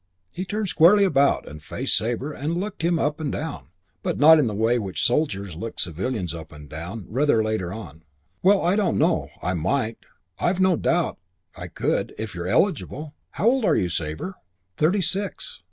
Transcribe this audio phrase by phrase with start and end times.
[0.35, 3.67] He turned squarely about and faced Sabre and looked him up and down,
[4.01, 7.71] but not in the way in which soldiers looked civilians up and down rather later
[7.71, 8.03] on.
[8.41, 9.29] "Well, I don't know.
[9.43, 9.99] I might.
[10.39, 11.19] I've no doubt
[11.55, 13.13] I could, if you're eligible.
[13.33, 14.33] How old are you, Sabre?"
[14.75, 15.59] "Thirty six."